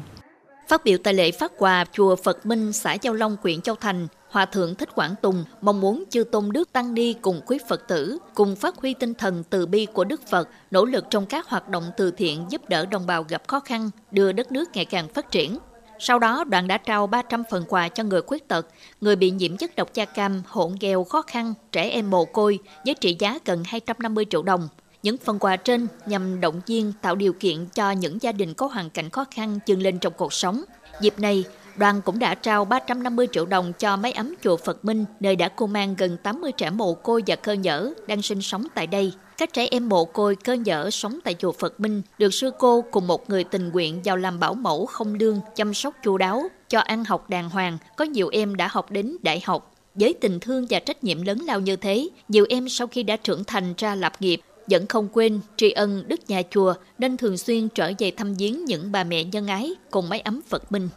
[0.68, 4.08] Phát biểu tại lễ phát quà chùa Phật Minh, xã Giao Long, huyện Châu Thành,
[4.30, 7.88] Hòa Thượng Thích Quảng Tùng mong muốn chư tôn đức tăng ni cùng quý Phật
[7.88, 11.48] tử cùng phát huy tinh thần từ bi của Đức Phật, nỗ lực trong các
[11.48, 14.84] hoạt động từ thiện giúp đỡ đồng bào gặp khó khăn, đưa đất nước ngày
[14.84, 15.58] càng phát triển.
[15.98, 18.66] Sau đó, đoàn đã trao 300 phần quà cho người khuyết tật,
[19.00, 22.58] người bị nhiễm chất độc da cam, hộ nghèo khó khăn, trẻ em mồ côi
[22.84, 24.68] với trị giá gần 250 triệu đồng.
[25.02, 28.66] Những phần quà trên nhằm động viên tạo điều kiện cho những gia đình có
[28.66, 30.64] hoàn cảnh khó khăn dừng lên trong cuộc sống.
[31.00, 31.44] Dịp này,
[31.78, 35.48] đoàn cũng đã trao 350 triệu đồng cho máy ấm chùa Phật Minh, nơi đã
[35.48, 39.12] cô mang gần 80 trẻ mồ côi và cơ nhở đang sinh sống tại đây.
[39.38, 42.84] Các trẻ em mồ côi cơ nhở sống tại chùa Phật Minh được sư cô
[42.90, 46.42] cùng một người tình nguyện vào làm bảo mẫu không lương, chăm sóc chu đáo,
[46.68, 47.78] cho ăn học đàng hoàng.
[47.96, 49.74] Có nhiều em đã học đến đại học.
[49.94, 53.16] Với tình thương và trách nhiệm lớn lao như thế, nhiều em sau khi đã
[53.16, 57.38] trưởng thành ra lập nghiệp vẫn không quên tri ân đức nhà chùa nên thường
[57.38, 60.88] xuyên trở về thăm viếng những bà mẹ nhân ái cùng máy ấm Phật Minh.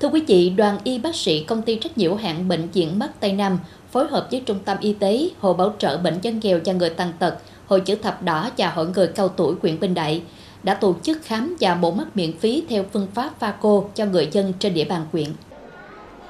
[0.00, 3.10] Thưa quý vị, đoàn y bác sĩ công ty trách nhiệm hạn bệnh viện mắt
[3.20, 3.58] Tây Nam
[3.92, 6.90] phối hợp với Trung tâm Y tế, Hội Bảo trợ Bệnh nhân nghèo và người
[6.90, 10.22] tàn tật, Hội chữ thập đỏ và Hội người cao tuổi huyện Bình Đại
[10.62, 14.28] đã tổ chức khám và mổ mắt miễn phí theo phương pháp pha-cô cho người
[14.32, 15.28] dân trên địa bàn huyện.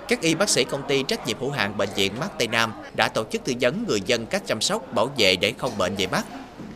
[0.08, 2.72] Các y bác sĩ công ty trách nhiệm hữu hạn bệnh viện mắt Tây Nam
[2.96, 5.94] đã tổ chức tư vấn người dân cách chăm sóc, bảo vệ để không bệnh
[5.94, 6.26] về mắt.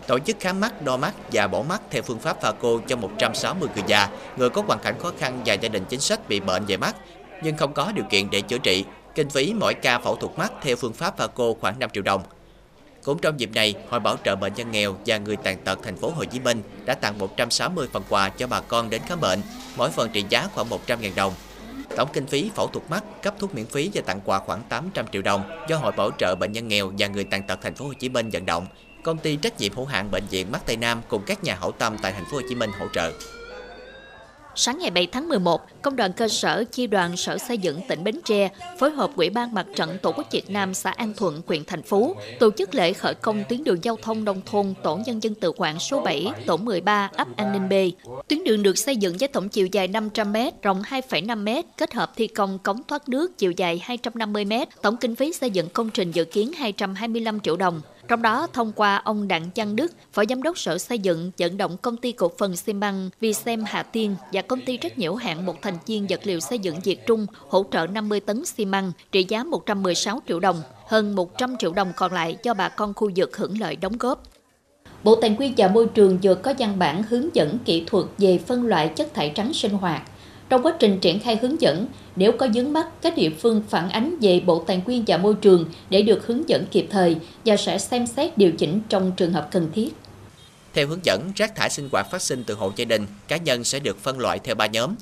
[0.07, 2.97] Tổ chức khám mắt, đo mắt và bổ mắt theo phương pháp pha cô cho
[2.97, 6.41] 160 người già, người có hoàn cảnh khó khăn và gia đình chính sách bị
[6.41, 6.97] bệnh về mắt
[7.43, 8.85] nhưng không có điều kiện để chữa trị
[9.15, 12.03] Kinh phí mỗi ca phẫu thuật mắt theo phương pháp pha cô khoảng 5 triệu
[12.03, 12.23] đồng.
[13.05, 15.97] Cũng trong dịp này, Hội Bảo trợ bệnh nhân nghèo và người tàn tật thành
[15.97, 19.41] phố Hồ Chí Minh đã tặng 160 phần quà cho bà con đến khám bệnh,
[19.77, 21.33] mỗi phần trị giá khoảng 100.000 đồng.
[21.97, 25.07] Tổng kinh phí phẫu thuật mắt, cấp thuốc miễn phí và tặng quà khoảng 800
[25.13, 27.85] triệu đồng do Hội Bảo trợ bệnh nhân nghèo và người tàn tật thành phố
[27.85, 28.67] Hồ Chí Minh vận động.
[29.03, 31.73] Công ty trách nhiệm hữu hạn bệnh viện mắt Tây Nam cùng các nhà hảo
[31.73, 33.13] tâm tại thành phố Hồ Chí Minh hỗ trợ.
[34.55, 38.05] Sáng ngày 7 tháng 11, Công đoàn cơ sở chi đoàn Sở Xây dựng tỉnh
[38.05, 41.43] Bến Tre phối hợp Ủy ban Mặt trận Tổ quốc Việt Nam xã An Thuận,
[41.47, 44.99] huyện thành phú tổ chức lễ khởi công tuyến đường giao thông nông thôn tổ
[45.07, 47.73] nhân dân tự quản số 7, tổ 13, ấp An Ninh B.
[48.29, 51.95] Tuyến đường được xây dựng với tổng chiều dài 500 m, rộng 2,5 m, kết
[51.95, 55.69] hợp thi công cống thoát nước chiều dài 250 m, tổng kinh phí xây dựng
[55.69, 57.81] công trình dự kiến 225 triệu đồng.
[58.13, 61.57] Trong đó, thông qua ông Đặng Chân Đức, Phó Giám đốc Sở Xây dựng dẫn
[61.57, 65.15] động công ty cổ phần xi măng Visem Hà Tiên và công ty trách nhiệm
[65.15, 68.65] hạn một thành viên vật liệu xây dựng Việt Trung hỗ trợ 50 tấn xi
[68.65, 72.95] măng trị giá 116 triệu đồng, hơn 100 triệu đồng còn lại cho bà con
[72.95, 74.23] khu vực hưởng lợi đóng góp.
[75.05, 78.39] Bộ Tài nguyên và Môi trường vừa có văn bản hướng dẫn kỹ thuật về
[78.39, 80.03] phân loại chất thải trắng sinh hoạt
[80.53, 81.87] trong quá trình triển khai hướng dẫn,
[82.17, 85.35] nếu có vướng mắt các địa phương phản ánh về Bộ Tài nguyên và Môi
[85.35, 89.33] trường để được hướng dẫn kịp thời và sẽ xem xét điều chỉnh trong trường
[89.33, 89.95] hợp cần thiết.
[90.75, 93.65] Theo hướng dẫn, rác thải sinh hoạt phát sinh từ hộ gia đình, cá nhân
[93.65, 94.95] sẽ được phân loại theo 3 nhóm.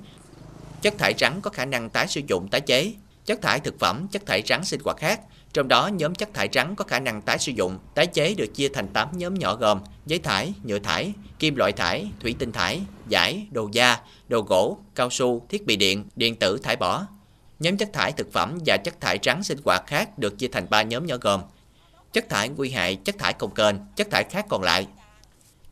[0.82, 2.92] Chất thải rắn có khả năng tái sử dụng tái chế,
[3.26, 5.20] chất thải thực phẩm, chất thải rắn sinh hoạt khác.
[5.52, 8.54] Trong đó, nhóm chất thải rắn có khả năng tái sử dụng, tái chế được
[8.54, 12.52] chia thành 8 nhóm nhỏ gồm giấy thải, nhựa thải, kim loại thải, thủy tinh
[12.52, 17.06] thải, giải, đồ da, đồ gỗ, cao su, thiết bị điện, điện tử thải bỏ.
[17.58, 20.66] Nhóm chất thải thực phẩm và chất thải rắn sinh hoạt khác được chia thành
[20.70, 21.40] 3 nhóm nhỏ gồm
[22.12, 24.86] chất thải nguy hại, chất thải công kênh, chất thải khác còn lại.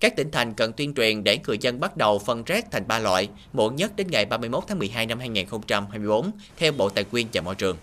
[0.01, 2.99] Các tỉnh thành cần tuyên truyền để người dân bắt đầu phân rác thành 3
[2.99, 7.41] loại, muộn nhất đến ngày 31 tháng 12 năm 2024 theo Bộ Tài nguyên và
[7.41, 7.77] Môi trường.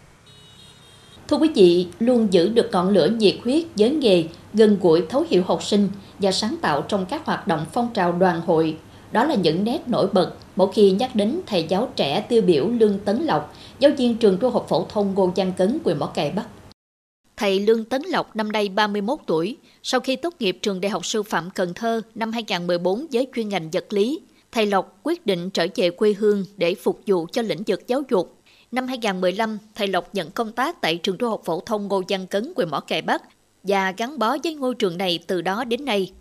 [1.27, 5.25] Thưa quý vị, luôn giữ được ngọn lửa nhiệt huyết với nghề, gần gũi thấu
[5.29, 8.77] hiểu học sinh và sáng tạo trong các hoạt động phong trào đoàn hội.
[9.11, 12.67] Đó là những nét nổi bật mỗi khi nhắc đến thầy giáo trẻ tiêu biểu
[12.67, 16.05] Lương Tấn Lộc, giáo viên trường trung học phổ thông Ngô Giang Cấn, quyền Mỏ
[16.05, 16.45] Cày Bắc.
[17.37, 21.05] Thầy Lương Tấn Lộc năm nay 31 tuổi, sau khi tốt nghiệp trường Đại học
[21.05, 24.19] Sư phạm Cần Thơ năm 2014 với chuyên ngành vật lý,
[24.51, 28.03] thầy Lộc quyết định trở về quê hương để phục vụ cho lĩnh vực giáo
[28.09, 28.34] dục.
[28.75, 32.27] Năm 2015, thầy Lộc nhận công tác tại trường trung học phổ thông Ngô Giang
[32.27, 33.23] Cấn, huyện Mỏ Cày Bắc
[33.63, 36.11] và gắn bó với ngôi trường này từ đó đến nay.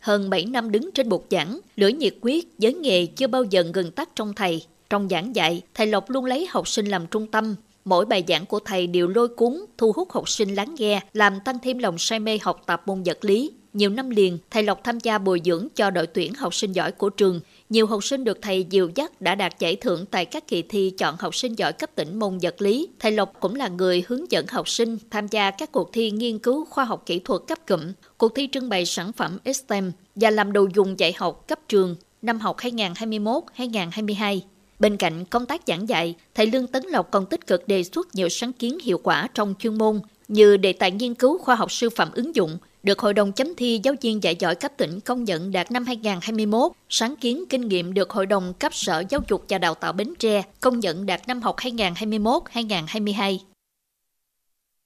[0.00, 3.64] Hơn 7 năm đứng trên bục giảng, lửa nhiệt quyết với nghề chưa bao giờ
[3.64, 4.62] ngừng tắt trong thầy.
[4.90, 7.54] Trong giảng dạy, thầy Lộc luôn lấy học sinh làm trung tâm.
[7.84, 11.40] Mỗi bài giảng của thầy đều lôi cuốn, thu hút học sinh lắng nghe, làm
[11.44, 13.50] tăng thêm lòng say mê học tập môn vật lý.
[13.72, 16.92] Nhiều năm liền, thầy Lộc tham gia bồi dưỡng cho đội tuyển học sinh giỏi
[16.92, 20.48] của trường nhiều học sinh được thầy dìu dắt đã đạt giải thưởng tại các
[20.48, 22.88] kỳ thi chọn học sinh giỏi cấp tỉnh môn vật lý.
[22.98, 26.38] Thầy Lộc cũng là người hướng dẫn học sinh tham gia các cuộc thi nghiên
[26.38, 27.80] cứu khoa học kỹ thuật cấp cụm,
[28.18, 31.96] cuộc thi trưng bày sản phẩm STEM và làm đồ dùng dạy học cấp trường
[32.22, 34.40] năm học 2021-2022.
[34.78, 38.14] Bên cạnh công tác giảng dạy, thầy Lương Tấn Lộc còn tích cực đề xuất
[38.14, 41.72] nhiều sáng kiến hiệu quả trong chuyên môn như đề tài nghiên cứu khoa học
[41.72, 45.00] sư phạm ứng dụng, được Hội đồng chấm thi giáo viên dạy giỏi cấp tỉnh
[45.00, 49.20] công nhận đạt năm 2021, sáng kiến kinh nghiệm được Hội đồng cấp Sở Giáo
[49.28, 53.38] dục và Đào tạo Bến Tre công nhận đạt năm học 2021-2022.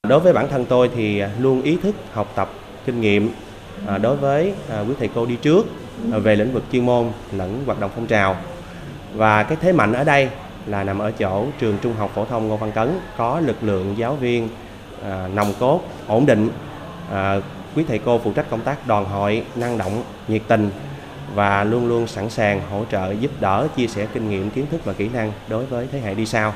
[0.09, 2.51] Đối với bản thân tôi thì luôn ý thức học tập
[2.87, 3.31] kinh nghiệm
[3.87, 5.67] à, đối với à, quý thầy cô đi trước
[6.13, 8.37] à, về lĩnh vực chuyên môn lẫn hoạt động phong trào.
[9.15, 10.29] Và cái thế mạnh ở đây
[10.67, 13.95] là nằm ở chỗ trường Trung học phổ thông Ngô Văn Cấn có lực lượng
[13.99, 14.49] giáo viên
[15.35, 16.49] nòng cốt ổn định
[17.77, 20.71] quý thầy cô phụ trách công tác đoàn hội năng động nhiệt tình
[21.35, 24.85] và luôn luôn sẵn sàng hỗ trợ giúp đỡ chia sẻ kinh nghiệm kiến thức
[24.85, 26.55] và kỹ năng đối với thế hệ đi sau.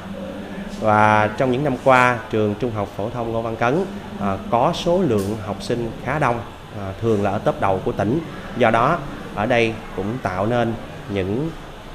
[0.81, 3.85] Và trong những năm qua trường trung học phổ thông ngô văn cấn
[4.21, 6.41] à, có số lượng học sinh khá đông
[6.79, 8.21] à, thường là ở tấp đầu của tỉnh.
[8.57, 8.99] Do đó
[9.35, 10.75] ở đây cũng tạo nên
[11.13, 11.51] những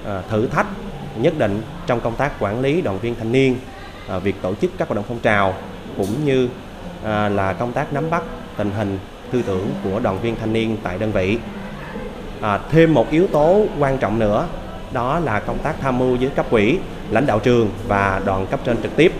[0.05, 0.67] à, thử thách
[1.15, 3.55] nhất định trong công tác quản lý đoàn viên thanh niên
[4.09, 5.53] à, việc tổ chức các hoạt động phong trào
[5.97, 6.49] cũng như
[7.03, 8.23] à, là công tác nắm bắt
[8.57, 8.99] tình hình
[9.31, 11.37] tư tưởng của đoàn viên thanh niên tại đơn vị.
[12.41, 14.47] À, thêm một yếu tố quan trọng nữa
[14.93, 16.77] đó là công tác tham mưu với cấp quỹ,
[17.09, 19.13] lãnh đạo trường và đoàn cấp trên trực tiếp.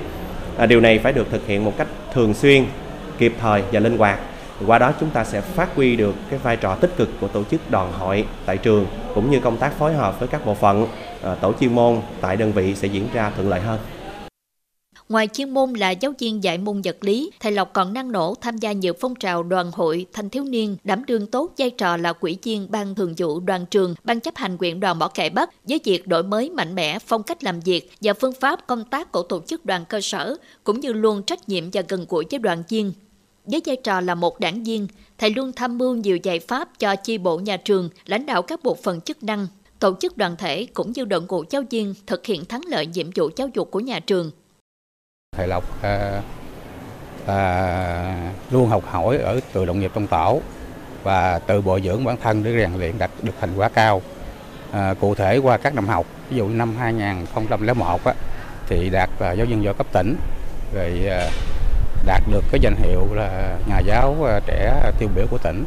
[0.57, 2.65] À, điều này phải được thực hiện một cách thường xuyên,
[3.17, 4.19] kịp thời và linh hoạt.
[4.67, 7.43] Qua đó chúng ta sẽ phát huy được cái vai trò tích cực của tổ
[7.43, 10.87] chức đoàn hội tại trường cũng như công tác phối hợp với các bộ phận,
[11.23, 13.79] à, tổ chuyên môn tại đơn vị sẽ diễn ra thuận lợi hơn.
[15.11, 18.35] Ngoài chuyên môn là giáo viên dạy môn vật lý, thầy Lộc còn năng nổ
[18.41, 21.97] tham gia nhiều phong trào đoàn hội, thanh thiếu niên, đảm đương tốt vai trò
[21.97, 25.29] là quỹ viên ban thường vụ đoàn trường, ban chấp hành quyện đoàn Mỏ Cải
[25.29, 28.85] Bắc với việc đổi mới mạnh mẽ phong cách làm việc và phương pháp công
[28.85, 32.25] tác của tổ chức đoàn cơ sở, cũng như luôn trách nhiệm và gần gũi
[32.31, 32.93] với đoàn viên.
[33.45, 36.95] Với vai trò là một đảng viên, thầy luôn tham mưu nhiều giải pháp cho
[36.95, 39.47] chi bộ nhà trường, lãnh đạo các bộ phận chức năng,
[39.79, 43.09] tổ chức đoàn thể cũng như đội ngũ giáo viên thực hiện thắng lợi nhiệm
[43.15, 44.31] vụ giáo dục của nhà trường
[45.37, 46.21] thầy Lộc à,
[47.27, 50.41] à, luôn học hỏi ở từ đồng nghiệp trong tổ
[51.03, 54.01] và tự bồi dưỡng bản thân để rèn luyện đạt được thành quả cao.
[54.71, 58.13] À, cụ thể qua các năm học, ví dụ năm 2001 á,
[58.67, 60.15] thì đạt là giáo viên giỏi cấp tỉnh,
[60.73, 61.29] rồi à,
[62.05, 65.65] đạt được cái danh hiệu là nhà giáo à, trẻ tiêu biểu của tỉnh,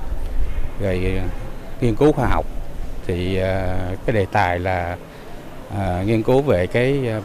[0.81, 1.25] rồi à,
[1.81, 2.47] nghiên cứu khoa học
[3.07, 4.97] thì à, cái đề tài là
[5.79, 7.21] à, nghiên cứu về cái à,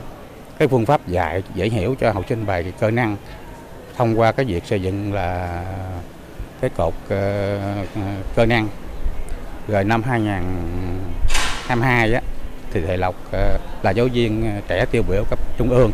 [0.60, 3.18] cái phương pháp dạy dễ hiểu cho học sinh bài cơ năng
[3.98, 5.64] thông qua cái việc xây dựng là
[6.62, 7.10] cái cột uh,
[8.36, 8.68] cơ năng.
[9.68, 12.22] Rồi năm 2022 á
[12.74, 13.34] thì thầy Lộc uh,
[13.84, 15.92] là giáo viên trẻ tiêu biểu cấp trung ương.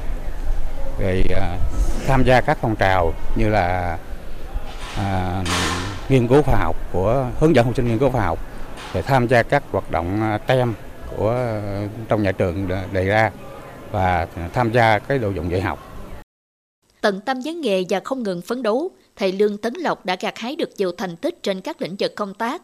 [1.00, 1.38] Rồi uh,
[2.08, 3.98] tham gia các phong trào như là
[5.00, 5.48] uh,
[6.10, 8.40] nghiên cứu khoa học của hướng dẫn học sinh nghiên cứu khoa học
[8.94, 10.74] rồi tham gia các hoạt động tem
[11.16, 11.60] của
[12.10, 13.32] trong nhà trường đề ra
[13.96, 15.92] và tham gia cái đồ dụng dạy học.
[17.02, 20.38] Tận tâm với nghề và không ngừng phấn đấu, thầy Lương Tấn Lộc đã gặt
[20.38, 22.62] hái được nhiều thành tích trên các lĩnh vực công tác.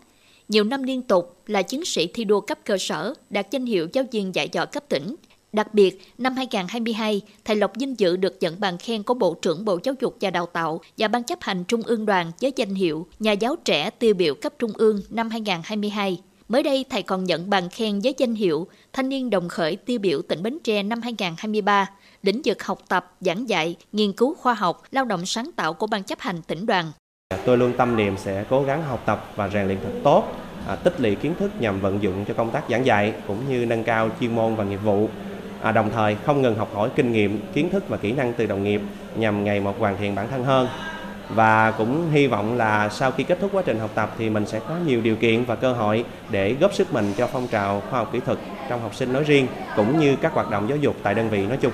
[0.48, 3.88] Nhiều năm liên tục là chiến sĩ thi đua cấp cơ sở, đạt danh hiệu
[3.94, 5.16] giáo viên dạy giỏi cấp tỉnh.
[5.54, 9.66] Đặc biệt, năm 2022, thầy Lộc vinh dự được nhận bằng khen của Bộ trưởng
[9.66, 12.76] Bộ Giáo dục và Đào tạo và Ban chấp hành Trung ương đoàn với danh
[12.76, 16.22] hiệu Nhà giáo trẻ tiêu biểu cấp Trung ương năm 2022.
[16.52, 20.00] Mới đây, thầy còn nhận bằng khen với danh hiệu Thanh niên đồng khởi tiêu
[20.00, 21.90] biểu tỉnh Bến Tre năm 2023,
[22.24, 25.88] lĩnh vực học tập, giảng dạy, nghiên cứu khoa học, lao động sáng tạo của
[25.88, 26.92] Ban chấp hành tỉnh đoàn.
[27.30, 30.24] À, tôi luôn tâm niệm sẽ cố gắng học tập và rèn luyện thật tốt,
[30.68, 33.66] à, tích lũy kiến thức nhằm vận dụng cho công tác giảng dạy cũng như
[33.66, 35.10] nâng cao chuyên môn và nghiệp vụ.
[35.62, 38.46] À, đồng thời không ngừng học hỏi kinh nghiệm, kiến thức và kỹ năng từ
[38.46, 38.82] đồng nghiệp
[39.16, 40.68] nhằm ngày một hoàn thiện bản thân hơn
[41.36, 44.46] và cũng hy vọng là sau khi kết thúc quá trình học tập thì mình
[44.46, 47.82] sẽ có nhiều điều kiện và cơ hội để góp sức mình cho phong trào
[47.90, 48.38] khoa học kỹ thuật
[48.70, 51.46] trong học sinh nói riêng cũng như các hoạt động giáo dục tại đơn vị
[51.46, 51.72] nói chung.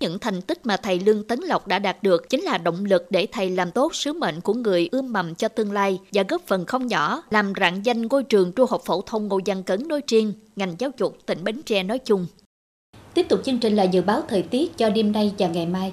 [0.00, 3.06] Những thành tích mà thầy Lương Tấn Lộc đã đạt được chính là động lực
[3.10, 6.42] để thầy làm tốt sứ mệnh của người ươm mầm cho tương lai và góp
[6.46, 9.88] phần không nhỏ làm rạng danh ngôi trường trung học phổ thông Ngô Văn Cấn
[9.88, 12.26] nói riêng, ngành giáo dục tỉnh Bến Tre nói chung.
[13.14, 15.92] Tiếp tục chương trình là dự báo thời tiết cho đêm nay và ngày mai.